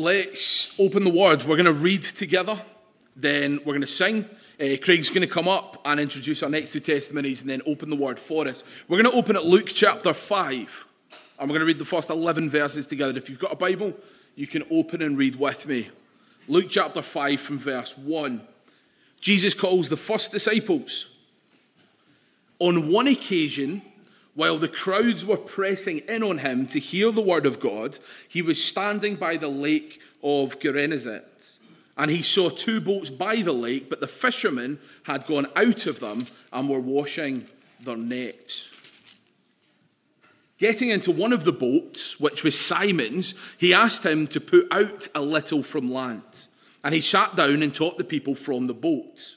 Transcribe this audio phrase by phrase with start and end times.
[0.00, 1.44] let's open the word.
[1.44, 2.60] We're going to read together,
[3.14, 4.24] then we're going to sing.
[4.58, 7.90] Uh, Craig's going to come up and introduce our next two testimonies and then open
[7.90, 8.64] the word for us.
[8.88, 10.86] We're going to open at Luke chapter 5,
[11.38, 13.16] and we're going to read the first 11 verses together.
[13.16, 13.94] If you've got a Bible,
[14.36, 15.90] you can open and read with me.
[16.48, 18.40] Luke chapter 5 from verse 1.
[19.20, 21.16] Jesus calls the first disciples.
[22.58, 23.82] On one occasion,
[24.34, 27.98] while the crowds were pressing in on him to hear the word of God,
[28.28, 31.58] he was standing by the lake of Gennesaret.
[31.96, 36.00] And he saw two boats by the lake, but the fishermen had gone out of
[36.00, 37.46] them and were washing
[37.80, 38.68] their nets.
[40.58, 45.08] Getting into one of the boats, which was Simon's, he asked him to put out
[45.14, 46.46] a little from land.
[46.84, 49.36] And he sat down and taught the people from the boat.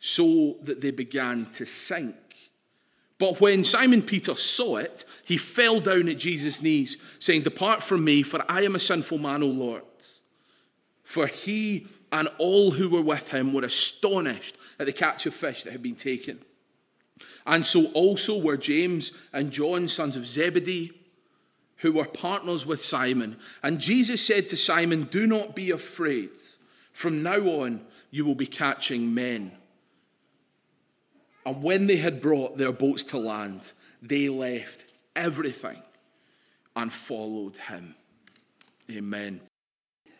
[0.00, 2.16] so that they began to sink.
[3.18, 8.02] But when Simon Peter saw it, he fell down at Jesus' knees, saying, Depart from
[8.02, 9.82] me, for I am a sinful man, O Lord.
[11.04, 15.64] For he and all who were with him were astonished at the catch of fish
[15.64, 16.40] that had been taken.
[17.46, 20.92] And so also were James and John, sons of Zebedee,
[21.78, 23.36] who were partners with Simon.
[23.62, 26.30] And Jesus said to Simon, Do not be afraid.
[26.92, 29.52] From now on, you will be catching men.
[31.44, 34.84] And when they had brought their boats to land, they left
[35.16, 35.82] everything
[36.76, 37.94] and followed him.
[38.90, 39.40] Amen.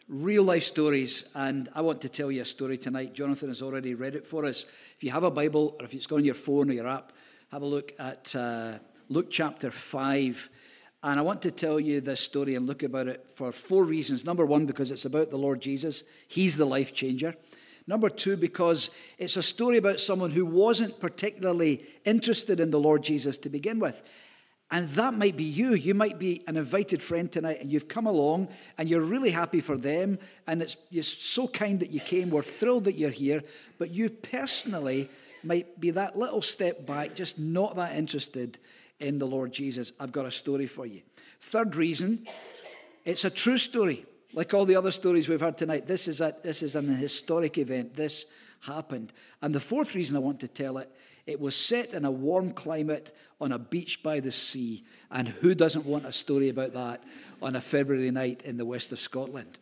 [0.08, 3.14] Real life stories, and I want to tell you a story tonight.
[3.14, 4.64] Jonathan has already read it for us.
[4.96, 7.12] If you have a Bible or if it's on your phone or your app,
[7.52, 10.50] have a look at uh, Luke chapter 5.
[11.02, 14.24] And I want to tell you this story and look about it for four reasons.
[14.24, 17.34] Number one, because it's about the Lord Jesus, He's the life changer.
[17.86, 23.02] Number two, because it's a story about someone who wasn't particularly interested in the Lord
[23.02, 24.02] Jesus to begin with.
[24.72, 25.74] And that might be you.
[25.74, 28.48] You might be an invited friend tonight and you've come along
[28.78, 30.18] and you're really happy for them.
[30.46, 32.30] And it's, it's so kind that you came.
[32.30, 33.42] We're thrilled that you're here.
[33.78, 35.08] But you personally
[35.42, 38.58] might be that little step back, just not that interested
[39.00, 39.92] in the Lord Jesus.
[39.98, 41.00] I've got a story for you.
[41.40, 42.26] Third reason,
[43.04, 44.04] it's a true story.
[44.32, 47.58] Like all the other stories we've heard tonight, this is, a, this is an historic
[47.58, 47.96] event.
[47.96, 48.26] This
[48.60, 49.12] happened.
[49.42, 50.90] And the fourth reason I want to tell it,
[51.26, 54.84] it was set in a warm climate on a beach by the sea.
[55.10, 57.02] And who doesn't want a story about that
[57.42, 59.58] on a February night in the west of Scotland?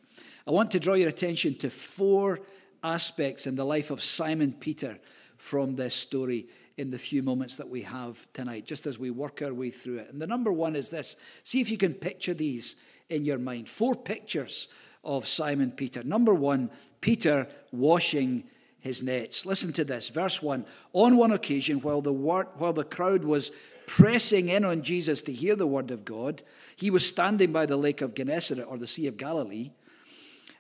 [0.46, 2.40] I want to draw your attention to four
[2.82, 4.98] aspects in the life of Simon Peter
[5.36, 6.46] from this story
[6.76, 9.98] in the few moments that we have tonight, just as we work our way through
[9.98, 10.10] it.
[10.10, 12.76] And the number one is this see if you can picture these
[13.08, 13.68] in your mind.
[13.68, 14.68] Four pictures
[15.04, 16.02] of Simon Peter.
[16.02, 16.70] Number one,
[17.00, 18.44] Peter washing
[18.80, 19.44] his nets.
[19.44, 20.64] Listen to this, verse 1.
[20.92, 23.50] On one occasion, while the, word, while the crowd was
[23.86, 26.42] pressing in on Jesus to hear the word of God,
[26.76, 29.70] he was standing by the lake of Gennesaret, or the Sea of Galilee,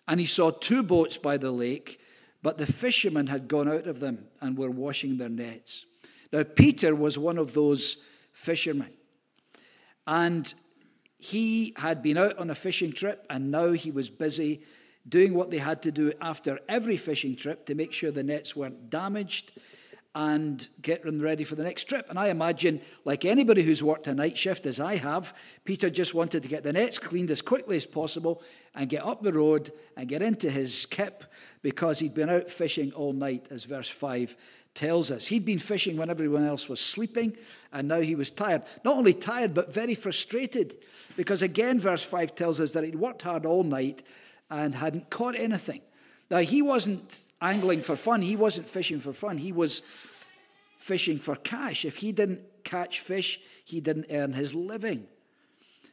[0.08, 2.00] and he saw two boats by the lake,
[2.42, 5.84] but the fishermen had gone out of them and were washing their nets.
[6.32, 8.92] Now, Peter was one of those fishermen.
[10.06, 10.52] And
[11.18, 14.62] he had been out on a fishing trip and now he was busy
[15.08, 18.54] doing what they had to do after every fishing trip to make sure the nets
[18.54, 19.52] weren't damaged
[20.14, 22.06] and get them ready for the next trip.
[22.08, 25.32] And I imagine, like anybody who's worked a night shift as I have,
[25.64, 28.42] Peter just wanted to get the nets cleaned as quickly as possible
[28.74, 31.24] and get up the road and get into his kip
[31.62, 34.36] because he'd been out fishing all night, as verse 5
[34.78, 35.26] tells us.
[35.26, 37.36] He'd been fishing when everyone else was sleeping,
[37.72, 38.62] and now he was tired.
[38.84, 40.76] Not only tired, but very frustrated,
[41.16, 44.04] because again, verse 5 tells us that he'd worked hard all night
[44.48, 45.80] and hadn't caught anything.
[46.30, 49.82] Now, he wasn't angling for fun, he wasn't fishing for fun, he was
[50.76, 51.84] fishing for cash.
[51.84, 55.08] If he didn't catch fish, he didn't earn his living.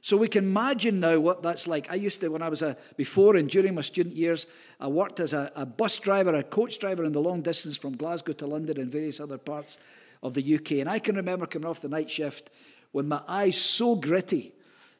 [0.01, 1.91] So we can imagine now what that's like.
[1.91, 4.45] I used to, when I was a, before and during my student years,
[4.79, 7.97] I worked as a, a bus driver, a coach driver in the long distance from
[7.97, 9.79] Glasgow to London and various other parts
[10.21, 10.73] of the UK.
[10.73, 12.51] And I can remember coming off the night shift
[12.93, 14.53] with my eyes so gritty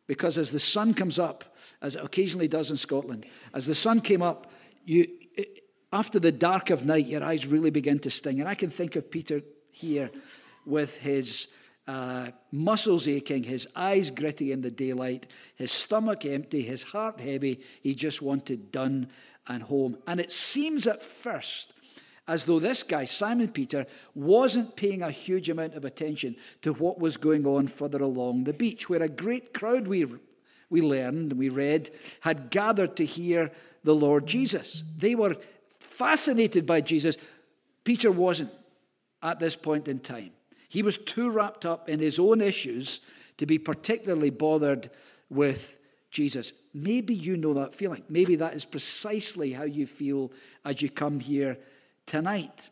[0.08, 4.02] because as the sun comes up, as it occasionally does in Scotland, as the sun
[4.02, 4.52] came up,
[4.86, 5.08] you,
[5.94, 8.40] after the dark of night, your eyes really begin to sting.
[8.40, 9.42] And I can think of Peter
[9.72, 10.12] here
[10.66, 11.54] with his
[11.88, 17.60] uh, muscles aching, his eyes gritty in the daylight, his stomach empty, his heart heavy.
[17.82, 19.10] He just wanted done
[19.48, 19.98] and home.
[20.08, 21.74] And it seems at first
[22.28, 23.86] as though this guy, Simon Peter,
[24.16, 28.54] wasn't paying a huge amount of attention to what was going on further along the
[28.54, 30.08] beach, where a great crowd, we,
[30.70, 31.92] we learned we read,
[32.22, 33.52] had gathered to hear
[33.84, 34.84] the Lord Jesus.
[34.98, 35.38] They were
[35.70, 37.18] fascinated by Jesus.
[37.84, 38.52] Peter wasn't
[39.22, 40.32] at this point in time.
[40.69, 43.01] He was too wrapped up in his own issues
[43.38, 44.89] to be particularly bothered
[45.29, 45.79] with
[46.12, 46.53] Jesus.
[46.73, 48.03] Maybe you know that feeling.
[48.09, 50.31] Maybe that is precisely how you feel
[50.63, 51.57] as you come here
[52.06, 52.69] tonight.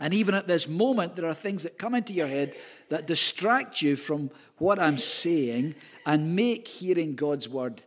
[0.00, 2.54] And even at this moment, there are things that come into your head
[2.88, 5.74] that distract you from what I'm saying
[6.06, 7.82] and make hearing God's word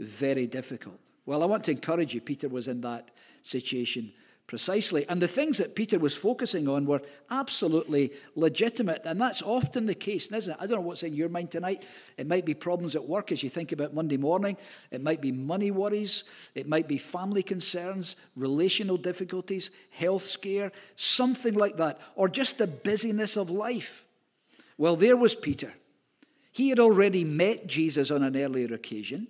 [0.00, 0.98] very difficult.
[1.26, 2.22] Well, I want to encourage you.
[2.22, 3.10] Peter was in that
[3.42, 4.12] situation
[4.48, 5.04] Precisely.
[5.10, 9.02] And the things that Peter was focusing on were absolutely legitimate.
[9.04, 10.58] And that's often the case, isn't it?
[10.58, 11.86] I don't know what's in your mind tonight.
[12.16, 14.56] It might be problems at work as you think about Monday morning.
[14.90, 16.24] It might be money worries.
[16.54, 22.00] It might be family concerns, relational difficulties, health scare, something like that.
[22.14, 24.06] Or just the busyness of life.
[24.78, 25.74] Well, there was Peter.
[26.52, 29.28] He had already met Jesus on an earlier occasion.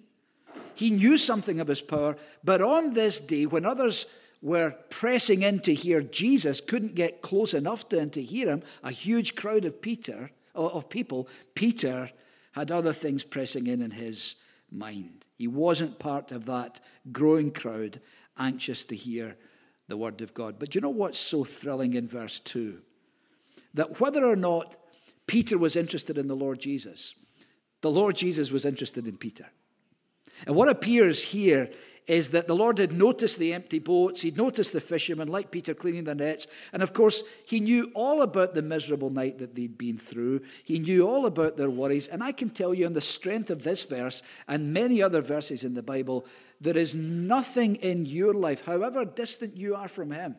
[0.77, 2.17] He knew something of his power.
[2.45, 4.07] But on this day, when others
[4.41, 8.91] were pressing in to hear Jesus, couldn't get close enough to to hear him, a
[8.91, 12.11] huge crowd of Peter of people, Peter
[12.53, 14.37] had other things pressing in in his
[14.71, 15.25] mind.
[15.37, 16.81] He wasn't part of that
[17.13, 18.01] growing crowd
[18.39, 19.37] anxious to hear
[19.87, 20.59] the word of God.
[20.59, 22.81] But do you know what's so thrilling in verse 2?
[23.75, 24.77] That whether or not
[25.27, 27.15] Peter was interested in the Lord Jesus,
[27.81, 29.47] the Lord Jesus was interested in Peter.
[30.47, 31.71] And what appears here
[32.09, 35.75] is that the Lord had noticed the empty boats, he'd noticed the fishermen, like Peter,
[35.75, 36.47] cleaning the nets.
[36.73, 40.41] And of course, he knew all about the miserable night that they'd been through.
[40.65, 42.09] He knew all about their worries.
[42.09, 45.65] And I can tell you, on the strength of this verse and many other verses
[45.65, 46.25] in the Bible,
[46.63, 50.37] there is nothing in your life, however distant you are from him,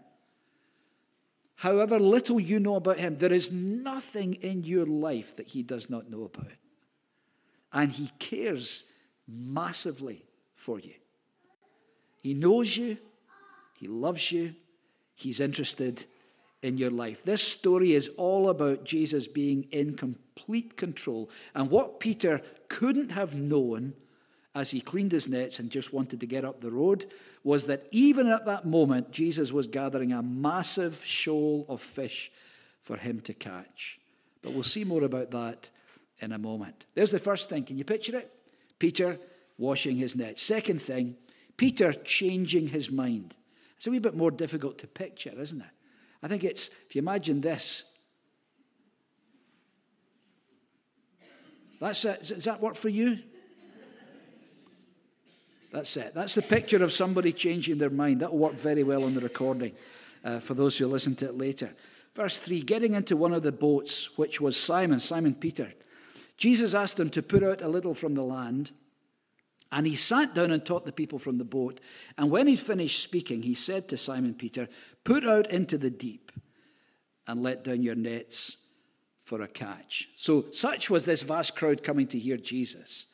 [1.58, 5.88] however little you know about him, there is nothing in your life that he does
[5.88, 6.52] not know about.
[7.72, 8.86] And he cares
[9.28, 10.26] massively
[10.56, 10.94] for you.
[12.20, 12.98] He knows you,
[13.80, 14.56] He loves you,
[15.16, 16.06] He's interested
[16.62, 17.24] in your life.
[17.24, 21.30] This story is all about Jesus being in complete control.
[21.56, 23.94] And what Peter couldn't have known
[24.56, 27.06] as he cleaned his nets and just wanted to get up the road
[27.44, 32.32] was that even at that moment, Jesus was gathering a massive shoal of fish
[32.82, 34.00] for him to catch.
[34.42, 35.70] But we'll see more about that
[36.20, 36.86] in a moment.
[36.96, 37.64] There's the first thing.
[37.64, 38.32] Can you picture it?
[38.80, 39.18] Peter
[39.58, 40.42] washing his nets.
[40.42, 41.16] Second thing,
[41.60, 43.36] Peter changing his mind.
[43.76, 45.68] It's a wee bit more difficult to picture, isn't it?
[46.24, 47.84] I think it's, if you imagine this,
[51.82, 52.20] that's it.
[52.20, 53.20] Does that work for you?
[55.74, 56.14] That's it.
[56.16, 58.22] That's the picture of somebody changing their mind.
[58.22, 59.74] That'll work very well on the recording
[60.24, 61.76] uh, for those who listen to it later.
[62.16, 65.74] Verse 3 Getting into one of the boats, which was Simon, Simon Peter,
[66.38, 68.72] Jesus asked him to put out a little from the land
[69.72, 71.80] and he sat down and taught the people from the boat.
[72.18, 74.68] And when he'd finished speaking, he said to Simon Peter,
[75.04, 76.32] Put out into the deep
[77.28, 78.58] and let down your nets
[79.20, 80.10] for a catch.
[80.16, 83.06] So, such was this vast crowd coming to hear Jesus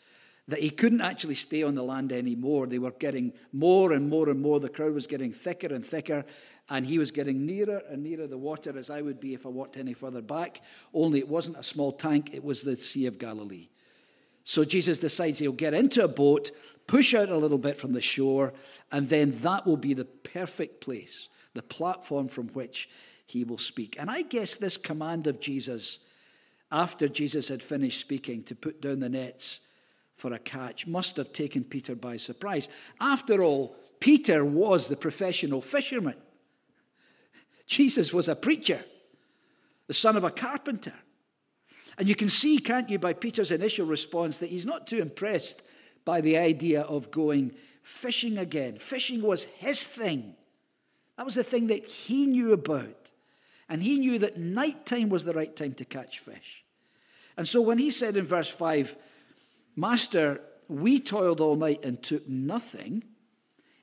[0.47, 2.67] that he couldn't actually stay on the land anymore.
[2.67, 4.59] They were getting more and more and more.
[4.59, 6.23] The crowd was getting thicker and thicker,
[6.69, 9.49] and he was getting nearer and nearer the water as I would be if I
[9.49, 10.61] walked any further back.
[10.93, 13.69] Only it wasn't a small tank, it was the Sea of Galilee.
[14.45, 16.51] So Jesus decides he'll get into a boat,
[16.85, 18.53] push out a little bit from the shore,
[18.91, 22.87] and then that will be the perfect place, the platform from which
[23.25, 23.97] he will speak.
[23.99, 26.05] And I guess this command of Jesus,
[26.71, 29.61] after Jesus had finished speaking, to put down the nets
[30.13, 32.69] for a catch, must have taken Peter by surprise.
[33.01, 36.17] After all, Peter was the professional fisherman.
[37.65, 38.81] Jesus was a preacher,
[39.87, 40.93] the son of a carpenter.
[41.97, 45.63] And you can see, can't you, by Peter's initial response, that he's not too impressed
[46.03, 48.77] by the idea of going fishing again.
[48.77, 50.35] Fishing was his thing,
[51.17, 53.11] that was the thing that he knew about.
[53.69, 56.63] And he knew that nighttime was the right time to catch fish.
[57.37, 58.95] And so when he said in verse 5,
[59.75, 63.03] Master, we toiled all night and took nothing,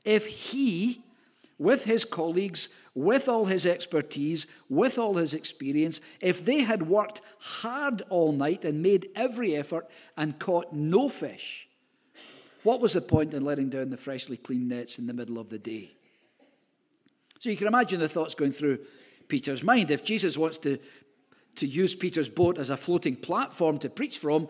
[0.05, 1.03] if he,
[1.59, 7.21] with his colleagues, with all his expertise, with all his experience, if they had worked
[7.39, 11.69] hard all night and made every effort and caught no fish,
[12.63, 15.51] what was the point in letting down the freshly cleaned nets in the middle of
[15.51, 15.93] the day?
[17.39, 18.79] So you can imagine the thoughts going through
[19.27, 19.91] Peter's mind.
[19.91, 20.79] If Jesus wants to,
[21.57, 24.49] to use Peter's boat as a floating platform to preach from,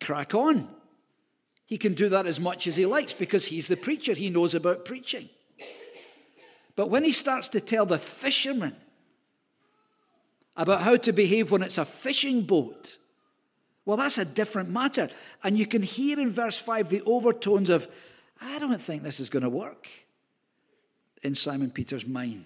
[0.00, 0.68] crack on.
[1.66, 4.14] He can do that as much as he likes because he's the preacher.
[4.14, 5.28] He knows about preaching.
[6.78, 8.76] But when he starts to tell the fishermen
[10.56, 12.98] about how to behave when it's a fishing boat,
[13.84, 15.08] well, that's a different matter.
[15.42, 17.88] And you can hear in verse 5 the overtones of,
[18.40, 19.88] I don't think this is going to work
[21.24, 22.44] in Simon Peter's mind.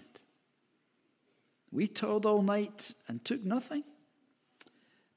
[1.71, 3.85] We toiled all night and took nothing.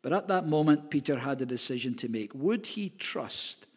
[0.01, 2.35] But at that moment, Peter had a decision to make.
[2.35, 3.67] Would he trust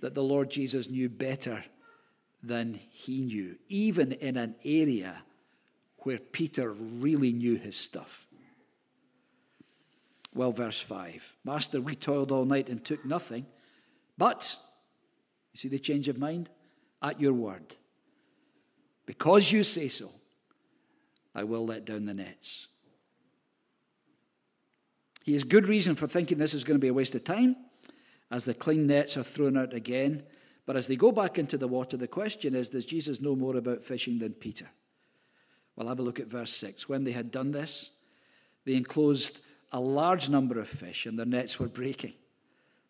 [0.00, 1.62] that the Lord Jesus knew better
[2.42, 5.22] than he knew, even in an area
[5.98, 8.26] where Peter really knew his stuff?
[10.34, 13.46] Well, verse 5 Master, we toiled all night and took nothing,
[14.16, 14.56] but,
[15.52, 16.50] you see the change of mind?
[17.02, 17.76] At your word.
[19.06, 20.10] Because you say so,
[21.34, 22.68] I will let down the nets.
[25.24, 27.56] He has good reason for thinking this is going to be a waste of time,
[28.30, 30.22] as the clean nets are thrown out again.
[30.70, 33.56] But as they go back into the water, the question is Does Jesus know more
[33.56, 34.68] about fishing than Peter?
[35.74, 36.88] Well, have a look at verse 6.
[36.88, 37.90] When they had done this,
[38.64, 39.40] they enclosed
[39.72, 42.12] a large number of fish, and their nets were breaking.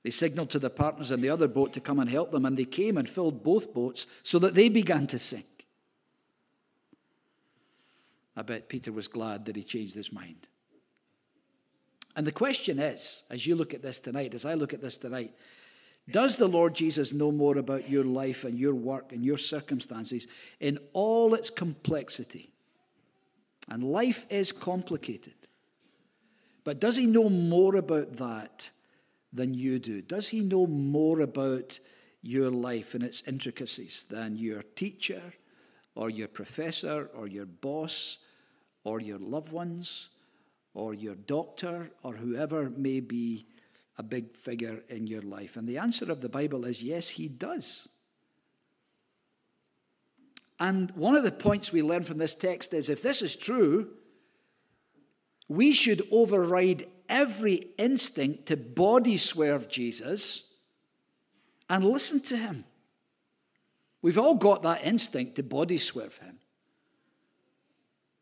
[0.02, 2.54] They signaled to the partners in the other boat to come and help them, and
[2.54, 5.64] they came and filled both boats so that they began to sink.
[8.36, 10.48] I bet Peter was glad that he changed his mind.
[12.14, 14.98] And the question is, as you look at this tonight, as I look at this
[14.98, 15.32] tonight,
[16.08, 20.26] does the Lord Jesus know more about your life and your work and your circumstances
[20.58, 22.52] in all its complexity?
[23.68, 25.34] And life is complicated.
[26.64, 28.70] But does he know more about that
[29.32, 30.02] than you do?
[30.02, 31.78] Does he know more about
[32.22, 35.34] your life and its intricacies than your teacher
[35.94, 38.18] or your professor or your boss
[38.84, 40.08] or your loved ones
[40.74, 43.46] or your doctor or whoever may be
[44.00, 45.56] a big figure in your life?
[45.56, 47.86] And the answer of the Bible is yes, he does.
[50.58, 53.90] And one of the points we learn from this text is if this is true,
[55.48, 60.54] we should override every instinct to body swerve Jesus
[61.68, 62.64] and listen to him.
[64.00, 66.38] We've all got that instinct to body swerve him.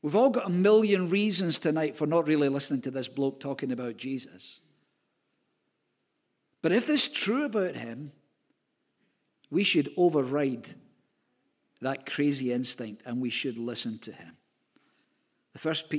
[0.02, 3.70] We've all got a million reasons tonight for not really listening to this bloke talking
[3.70, 4.60] about Jesus.
[6.68, 8.12] But if this is true about him,
[9.50, 10.66] we should override
[11.80, 14.36] that crazy instinct and we should listen to him.
[15.54, 15.90] The first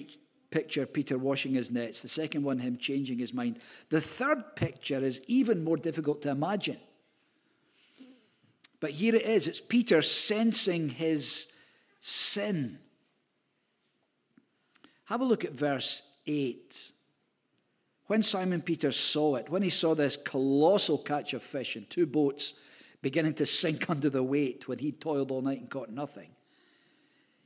[0.52, 2.04] picture, Peter washing his nets.
[2.04, 3.58] The second one, him changing his mind.
[3.90, 6.78] The third picture is even more difficult to imagine.
[8.80, 11.52] But here it is it's Peter sensing his
[12.00, 12.78] sin.
[15.06, 16.92] Have a look at verse 8.
[18.10, 22.08] When Simon Peter saw it, when he saw this colossal catch of fish in two
[22.08, 22.56] boats
[23.04, 26.32] beginning to sink under the weight when he toiled all night and caught nothing,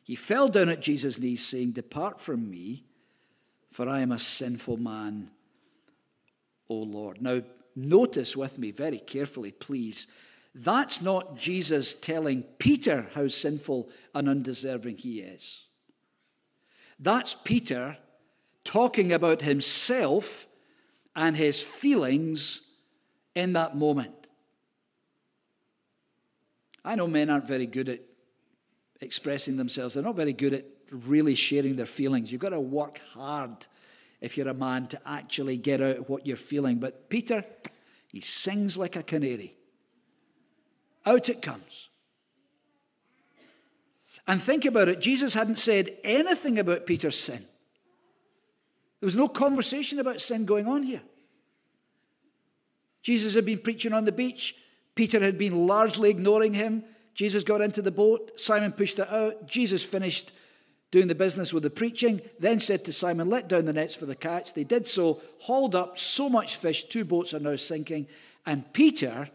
[0.03, 2.86] he fell down at Jesus' knees, saying, Depart from me,
[3.70, 5.32] for I am a sinful man,
[6.70, 7.22] O Lord.
[7.22, 7.41] Now,
[7.75, 10.08] notice with me very carefully, please.
[10.55, 15.65] That's not Jesus telling Peter how sinful and undeserving he is.
[16.98, 17.98] That's Peter
[18.63, 20.48] talking about himself
[21.15, 22.62] and his feelings
[23.36, 24.13] in that moment.
[26.86, 28.01] I know men aren't very good at
[29.01, 32.32] expressing themselves, they're not very good at really sharing their feelings.
[32.32, 33.65] You've got to work hard
[34.22, 36.79] if you're a man to actually get out what you're feeling.
[36.79, 37.43] But Peter,
[38.08, 39.55] he sings like a canary.
[41.05, 41.89] Out it comes.
[44.25, 47.43] And think about it Jesus hadn't said anything about Peter's sin.
[49.03, 51.01] There was no conversation about sin going on here.
[53.01, 54.55] Jesus had been preaching on the beach.
[54.95, 56.86] Peter had been largely ignoring him.
[57.13, 58.39] Jesus got into the boat.
[58.39, 59.45] Simon pushed it out.
[59.45, 60.31] Jesus finished
[60.89, 64.05] doing the business with the preaching, then said to Simon, Let down the nets for
[64.05, 64.53] the catch.
[64.53, 68.07] They did so, hauled up so much fish, two boats are now sinking.
[68.45, 69.29] And Peter,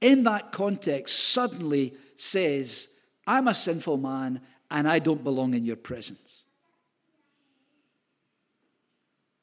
[0.00, 4.40] in that context, suddenly says, I'm a sinful man
[4.72, 6.43] and I don't belong in your presence.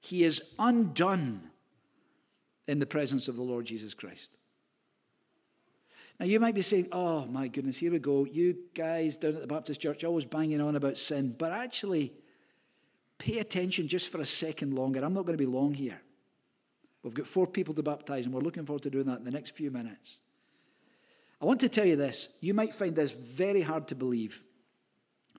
[0.01, 1.49] He is undone
[2.67, 4.37] in the presence of the Lord Jesus Christ.
[6.19, 8.25] Now, you might be saying, oh my goodness, here we go.
[8.25, 11.35] You guys down at the Baptist church always banging on about sin.
[11.37, 12.13] But actually,
[13.17, 15.03] pay attention just for a second longer.
[15.03, 16.01] I'm not going to be long here.
[17.03, 19.31] We've got four people to baptize, and we're looking forward to doing that in the
[19.31, 20.17] next few minutes.
[21.41, 22.29] I want to tell you this.
[22.39, 24.43] You might find this very hard to believe.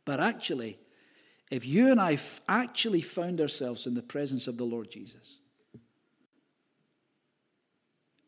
[0.05, 0.79] But actually,
[1.53, 2.17] if you and I
[2.49, 5.37] actually found ourselves in the presence of the Lord Jesus,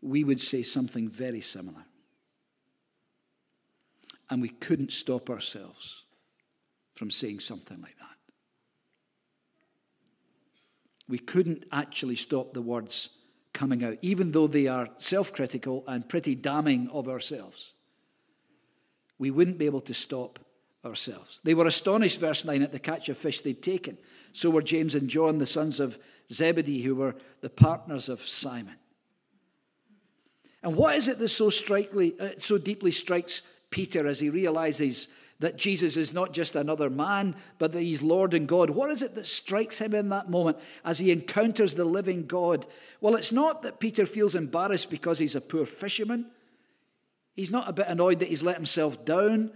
[0.02, 1.86] we would say something very similar
[4.28, 6.04] and we couldn't stop ourselves
[6.94, 8.16] from saying something like that.
[11.08, 13.08] We couldn't actually stop the words
[13.54, 17.72] coming out, even though they are self critical and pretty damning of ourselves.
[19.18, 20.40] We wouldn't be able to stop
[20.84, 21.40] ourselves.
[21.44, 23.98] They were astonished, verse 9, at the catch of fish they'd taken.
[24.32, 25.98] So were James and John, the sons of
[26.32, 28.76] Zebedee, who were the partners of Simon.
[30.62, 35.08] And what is it that so, strikely, uh, so deeply strikes Peter as he realizes
[35.40, 38.70] that Jesus is not just another man, but that he's Lord and God?
[38.70, 42.66] What is it that strikes him in that moment as he encounters the living God?
[43.00, 46.30] Well, it's not that Peter feels embarrassed because he's a poor fisherman.
[47.34, 49.50] He's not a bit annoyed that he's let himself down,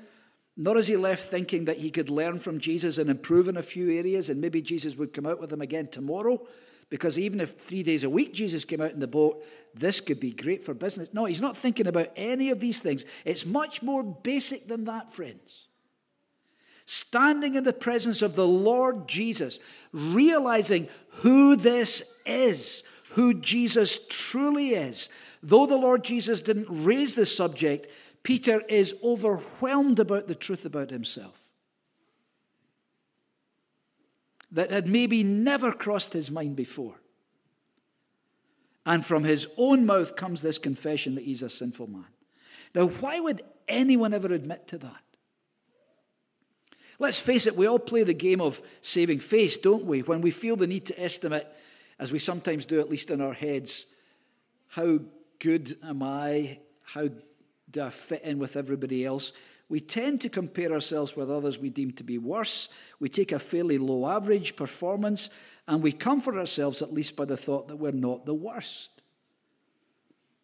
[0.60, 3.62] nor is he left thinking that he could learn from Jesus and improve in a
[3.62, 6.44] few areas, and maybe Jesus would come out with him again tomorrow.
[6.90, 10.18] Because even if three days a week Jesus came out in the boat, this could
[10.18, 11.14] be great for business.
[11.14, 13.04] No, he's not thinking about any of these things.
[13.24, 15.66] It's much more basic than that, friends.
[16.86, 19.60] Standing in the presence of the Lord Jesus,
[19.92, 20.88] realizing
[21.20, 25.08] who this is, who Jesus truly is.
[25.42, 27.86] Though the Lord Jesus didn't raise the subject,
[28.22, 31.48] Peter is overwhelmed about the truth about himself
[34.50, 36.96] that had maybe never crossed his mind before.
[38.86, 42.06] And from his own mouth comes this confession that he's a sinful man.
[42.74, 45.02] Now, why would anyone ever admit to that?
[46.98, 50.00] Let's face it, we all play the game of saving face, don't we?
[50.00, 51.46] When we feel the need to estimate,
[51.98, 53.86] as we sometimes do, at least in our heads,
[54.68, 55.00] how
[55.38, 56.58] good am I?
[56.82, 57.08] How
[57.70, 59.32] do I fit in with everybody else?
[59.68, 62.68] we tend to compare ourselves with others we deem to be worse.
[63.00, 65.28] We take a fairly low average performance
[65.66, 69.02] and we comfort ourselves at least by the thought that we're not the worst.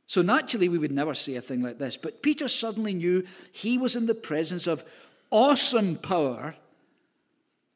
[0.07, 1.97] So naturally, we would never say a thing like this.
[1.97, 4.85] But Peter suddenly knew he was in the presence of
[5.31, 6.55] awesome power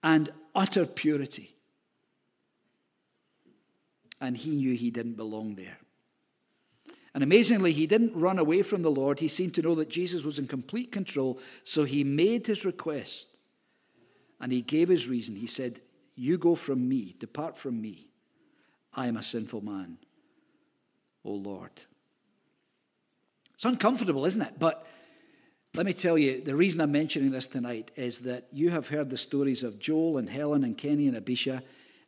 [0.02, 1.56] and utter purity.
[4.20, 5.78] And he knew he didn't belong there.
[7.18, 9.18] And amazingly, he didn't run away from the Lord.
[9.18, 11.40] He seemed to know that Jesus was in complete control.
[11.64, 13.28] So he made his request
[14.40, 15.34] and he gave his reason.
[15.34, 15.80] He said,
[16.14, 18.10] You go from me, depart from me.
[18.94, 19.98] I am a sinful man,
[21.24, 21.72] O Lord.
[23.52, 24.52] It's uncomfortable, isn't it?
[24.56, 24.86] But
[25.74, 29.10] let me tell you, the reason I'm mentioning this tonight is that you have heard
[29.10, 31.62] the stories of Joel and Helen and Kenny and Abisha,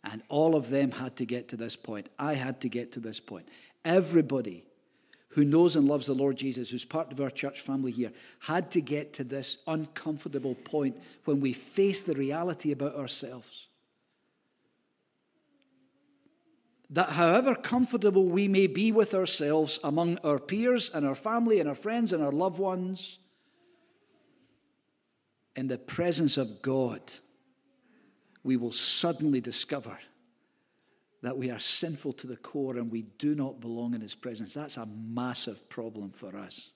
[0.05, 2.09] and all of them had to get to this point.
[2.17, 3.49] I had to get to this point.
[3.85, 4.63] Everybody
[5.31, 8.71] who knows and loves the Lord Jesus, who's part of our church family here, had
[8.73, 13.69] to get to this uncomfortable point when we face the reality about ourselves.
[16.91, 21.69] That however comfortable we may be with ourselves among our peers and our family and
[21.69, 23.19] our friends and our loved ones,
[25.55, 27.01] in the presence of God,
[28.43, 29.99] we will suddenly discover
[31.23, 34.55] that we are sinful to the core and we do not belong in His presence.
[34.55, 36.71] That's a massive problem for us.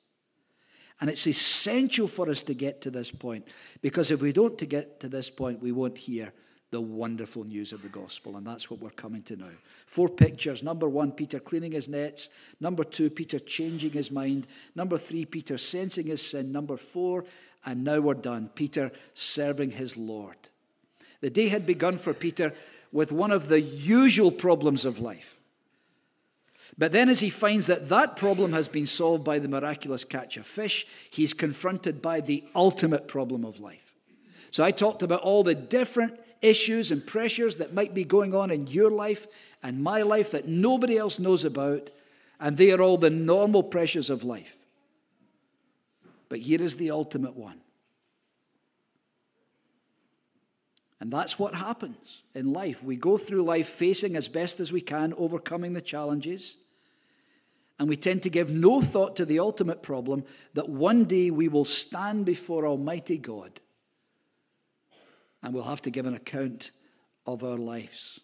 [1.00, 3.48] And it's essential for us to get to this point
[3.82, 6.32] because if we don't to get to this point, we won't hear
[6.70, 8.36] the wonderful news of the gospel.
[8.36, 9.50] And that's what we're coming to now.
[9.62, 10.62] Four pictures.
[10.62, 12.30] Number one, Peter cleaning his nets.
[12.60, 14.48] Number two, Peter changing his mind.
[14.74, 16.50] Number three, Peter sensing his sin.
[16.50, 17.24] Number four,
[17.64, 20.36] and now we're done, Peter serving his Lord.
[21.20, 22.52] The day had begun for Peter
[22.94, 25.40] with one of the usual problems of life.
[26.78, 30.36] But then, as he finds that that problem has been solved by the miraculous catch
[30.36, 33.94] of fish, he's confronted by the ultimate problem of life.
[34.50, 38.52] So, I talked about all the different issues and pressures that might be going on
[38.52, 39.26] in your life
[39.62, 41.90] and my life that nobody else knows about,
[42.38, 44.56] and they are all the normal pressures of life.
[46.28, 47.60] But here is the ultimate one
[51.04, 52.82] And that's what happens in life.
[52.82, 56.56] We go through life facing as best as we can, overcoming the challenges.
[57.78, 61.46] And we tend to give no thought to the ultimate problem that one day we
[61.46, 63.60] will stand before Almighty God
[65.42, 66.70] and we'll have to give an account
[67.26, 68.18] of our lives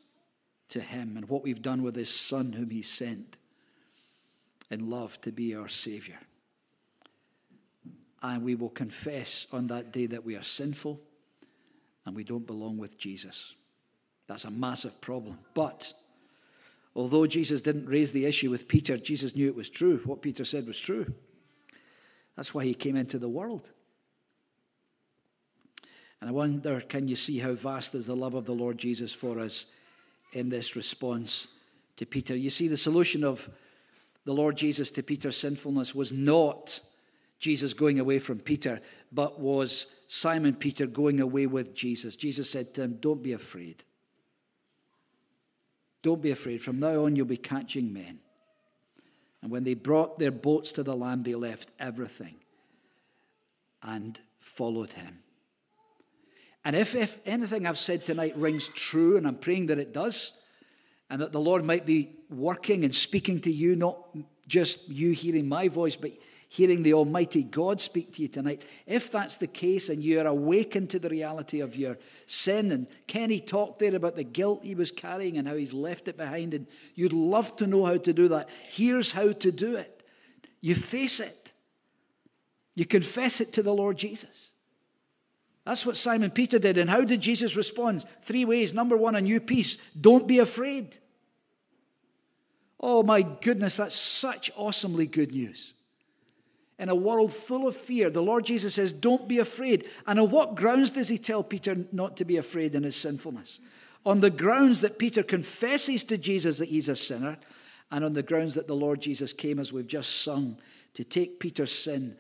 [0.71, 3.37] to Him and what we've done with His Son, whom He sent
[4.71, 6.21] in love to be our Savior.
[8.23, 11.03] And we will confess on that day that we are sinful
[12.07, 13.55] and we don't belong with Jesus.
[14.27, 15.39] That's a massive problem.
[15.55, 15.93] But
[16.95, 19.99] although Jesus didn't raise the issue with Peter, Jesus knew it was true.
[20.05, 21.13] What Peter said was true.
[22.37, 23.71] That's why he came into the world.
[26.21, 29.13] And I wonder can you see how vast is the love of the Lord Jesus
[29.13, 29.67] for us
[30.33, 31.49] in this response
[31.97, 32.37] to Peter?
[32.37, 33.51] You see, the solution of
[34.25, 36.81] the Lord Jesus to Peter's sinfulness was not
[37.41, 42.15] Jesus going away from Peter, but was Simon Peter going away with Jesus.
[42.15, 43.83] Jesus said to him, Don't be afraid.
[46.03, 46.61] Don't be afraid.
[46.61, 48.21] From now on, you'll be catching men.
[49.43, 52.37] And when they brought their boats to the land, they left everything
[53.83, 55.21] and followed him.
[56.63, 60.43] And if, if anything I've said tonight rings true, and I'm praying that it does,
[61.09, 63.99] and that the Lord might be working and speaking to you, not
[64.47, 66.11] just you hearing my voice, but
[66.51, 68.65] hearing the Almighty God speak to you tonight.
[68.85, 72.89] If that's the case and you are awakened to the reality of your sin, and
[73.07, 76.53] Kenny talked there about the guilt he was carrying and how he's left it behind,
[76.53, 80.03] and you'd love to know how to do that, here's how to do it.
[80.61, 81.53] You face it,
[82.75, 84.51] you confess it to the Lord Jesus.
[85.65, 86.79] That's what Simon Peter did.
[86.79, 88.03] And how did Jesus respond?
[88.03, 88.75] Three ways.
[88.75, 89.93] Number one, a new peace.
[89.93, 90.97] Don't be afraid.
[92.81, 95.75] Oh my goodness, that's such awesomely good news.
[96.81, 99.87] In a world full of fear, the Lord Jesus says, Don't be afraid.
[100.07, 103.61] And on what grounds does he tell Peter not to be afraid in his sinfulness?
[104.07, 107.37] On the grounds that Peter confesses to Jesus that he's a sinner,
[107.91, 110.57] and on the grounds that the Lord Jesus came, as we've just sung,
[110.95, 112.17] to take Peter's sin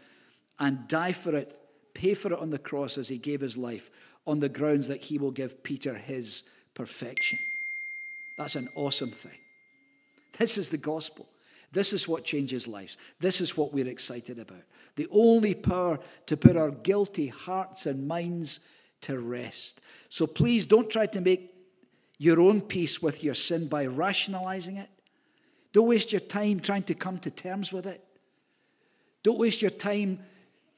[0.58, 1.54] and die for it,
[1.94, 5.00] pay for it on the cross as he gave his life, on the grounds that
[5.00, 6.42] he will give Peter his
[6.74, 7.38] perfection.
[8.36, 9.38] That's an awesome thing.
[10.36, 11.30] This is the gospel.
[11.72, 12.96] This is what changes lives.
[13.20, 14.62] This is what we're excited about.
[14.96, 18.68] The only power to put our guilty hearts and minds
[19.02, 19.80] to rest.
[20.08, 21.54] So please don't try to make
[22.18, 24.90] your own peace with your sin by rationalizing it.
[25.72, 28.04] Don't waste your time trying to come to terms with it.
[29.22, 30.18] Don't waste your time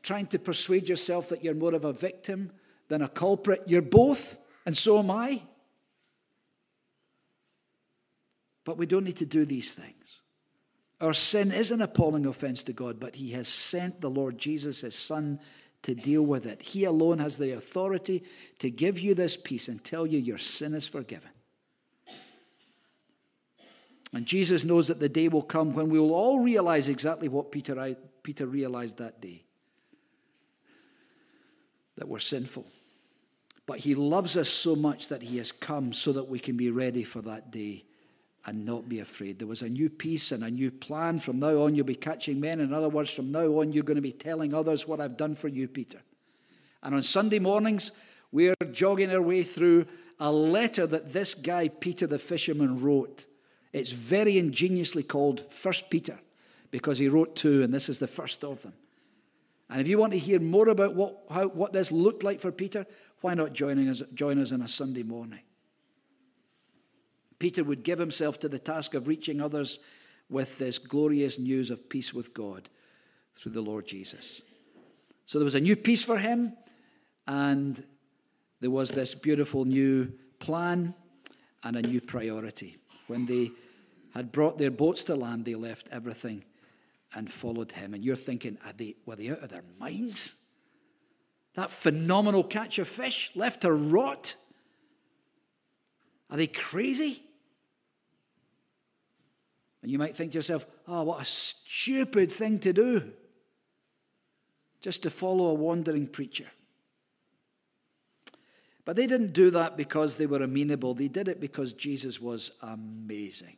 [0.03, 2.51] trying to persuade yourself that you're more of a victim
[2.89, 3.63] than a culprit.
[3.67, 5.43] You're both, and so am I.
[8.65, 10.02] But we don't need to do these things.
[11.03, 14.83] Our sin is an appalling offense to God, but He has sent the Lord Jesus,
[14.83, 15.41] His Son,
[15.83, 16.63] to deal with it.
[16.63, 18.23] He alone has the authority
[18.61, 21.31] to give you this peace and tell you your sin is forgiven.
[24.13, 27.51] And Jesus knows that the day will come when we will all realize exactly what
[27.51, 29.43] Peter, Peter realized that day
[31.97, 32.65] that we're sinful.
[33.67, 36.71] But He loves us so much that He has come so that we can be
[36.71, 37.87] ready for that day
[38.45, 39.39] and not be afraid.
[39.39, 41.19] There was a new peace and a new plan.
[41.19, 42.61] From now on, you'll be catching men.
[42.61, 45.35] In other words, from now on, you're going to be telling others what I've done
[45.35, 46.01] for you, Peter.
[46.83, 47.93] And on Sunday mornings,
[48.33, 49.87] we're jogging our way through
[50.19, 53.27] a letter that this guy, Peter the fisherman, wrote.
[53.73, 56.19] It's very ingeniously called First Peter
[56.71, 58.73] because he wrote two, and this is the first of them.
[59.71, 62.53] And if you want to hear more about what, how, what this looked like for
[62.53, 62.87] Peter,
[63.21, 65.41] why not join us, join us on a Sunday morning?
[67.43, 69.81] Peter would give himself to the task of reaching others
[70.31, 72.71] with this glorious news of peace with God
[73.35, 74.43] through the Lord Jesus.
[75.25, 76.53] So there was a new peace for him,
[77.27, 77.85] and
[78.61, 80.95] there was this beautiful new plan
[81.65, 82.77] and a new priority.
[83.09, 83.51] When they
[84.15, 86.45] had brought their boats to land, they left everything
[87.13, 87.93] and followed him.
[87.93, 90.45] And you're thinking, they, were they out of their minds?
[91.55, 94.37] That phenomenal catch of fish left to rot?
[96.31, 97.25] Are they crazy?
[99.83, 103.13] And you might think to yourself, oh, what a stupid thing to do.
[104.81, 106.47] Just to follow a wandering preacher.
[108.85, 110.95] But they didn't do that because they were amenable.
[110.95, 113.57] They did it because Jesus was amazing.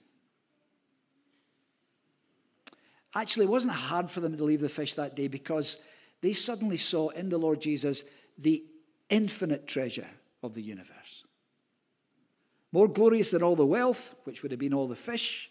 [3.15, 5.85] Actually, it wasn't hard for them to leave the fish that day because
[6.21, 8.05] they suddenly saw in the Lord Jesus
[8.37, 8.65] the
[9.09, 10.09] infinite treasure
[10.43, 11.25] of the universe.
[12.73, 15.51] More glorious than all the wealth, which would have been all the fish,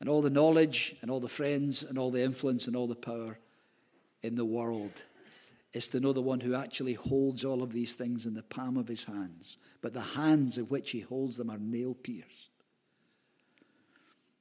[0.00, 2.94] and all the knowledge and all the friends and all the influence and all the
[2.94, 3.38] power
[4.22, 5.04] in the world
[5.72, 8.76] is to know the one who actually holds all of these things in the palm
[8.76, 12.50] of his hands, but the hands in which he holds them are nail pierced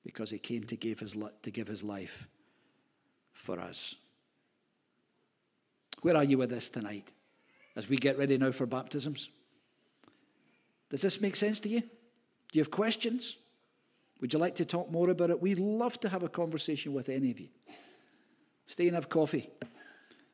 [0.04, 2.28] because he came to give his, to give his life
[3.34, 3.96] for us.
[6.04, 7.12] Where are you with this tonight
[7.76, 9.30] as we get ready now for baptisms?
[10.90, 11.82] Does this make sense to you?
[11.82, 11.88] Do
[12.54, 13.38] you have questions?
[14.22, 15.42] Would you like to talk more about it?
[15.42, 17.50] We'd love to have a conversation with any of you.
[18.66, 19.50] Stay and have coffee.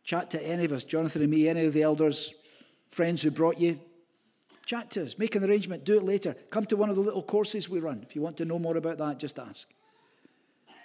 [0.03, 2.33] Chat to any of us, Jonathan and me, any of the elders,
[2.87, 3.79] friends who brought you.
[4.65, 5.17] Chat to us.
[5.17, 5.83] Make an arrangement.
[5.83, 6.35] Do it later.
[6.49, 8.01] Come to one of the little courses we run.
[8.03, 9.67] If you want to know more about that, just ask.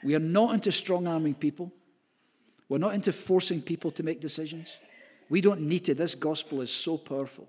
[0.03, 1.73] We are not into strong arming people.
[2.69, 4.77] We're not into forcing people to make decisions.
[5.29, 5.95] We don't need to.
[5.95, 7.49] This gospel is so powerful.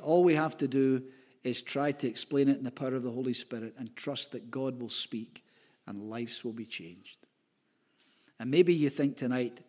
[0.00, 1.02] All we have to do
[1.44, 4.50] is try to explain it in the power of the Holy Spirit and trust that
[4.50, 5.44] God will speak
[5.86, 7.18] and lives will be changed.
[8.38, 9.60] And maybe you think tonight,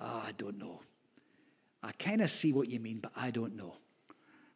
[0.00, 0.80] oh, I don't know.
[1.82, 3.76] I kind of see what you mean, but I don't know.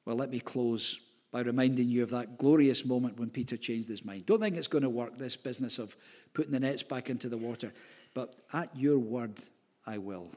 [0.05, 0.99] Well, let me close
[1.31, 4.27] by reminding you of that glorious moment when Peter changed his mind.
[4.27, 5.96] Don't think it's going to work, this business of
[6.35, 7.73] putting the nets back into the water,
[8.14, 9.38] but at your word,
[9.87, 10.33] I will.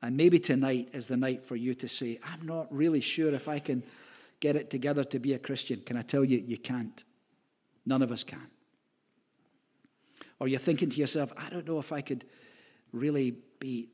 [0.00, 3.48] And maybe tonight is the night for you to say, I'm not really sure if
[3.48, 3.82] I can
[4.42, 5.80] get it together to be a Christian.
[5.86, 7.04] Can I tell you, you can't?
[7.86, 8.50] None of us can.
[10.40, 12.24] Or you're thinking to yourself, I don't know if I could
[12.92, 13.90] really be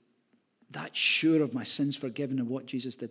[0.70, 3.10] that sure of my sins forgiven and what Jesus did.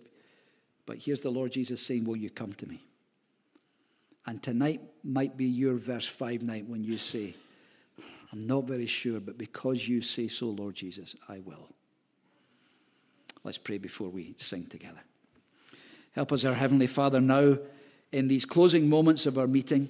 [0.87, 2.83] But here's the Lord Jesus saying, Will you come to me?
[4.25, 7.35] And tonight might be your verse 5 night when you say,
[8.31, 11.69] I'm not very sure, but because you say so, Lord Jesus, I will.
[13.43, 15.01] Let's pray before we sing together.
[16.17, 17.59] Help us, our Heavenly Father, now
[18.11, 19.87] in these closing moments of our meeting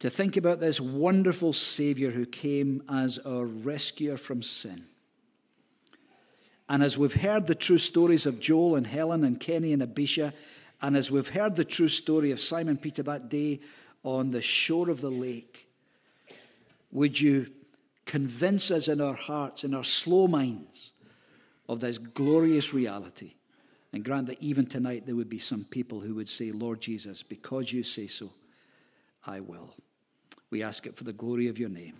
[0.00, 4.84] to think about this wonderful Savior who came as our rescuer from sin.
[6.68, 10.34] And as we've heard the true stories of Joel and Helen and Kenny and Abisha,
[10.82, 13.60] and as we've heard the true story of Simon Peter that day
[14.02, 15.68] on the shore of the lake,
[16.90, 17.50] would you
[18.04, 20.92] convince us in our hearts, in our slow minds,
[21.66, 23.36] of this glorious reality?
[23.92, 27.22] And grant that even tonight there would be some people who would say, Lord Jesus,
[27.22, 28.30] because you say so,
[29.26, 29.74] I will.
[30.50, 31.96] We ask it for the glory of your name.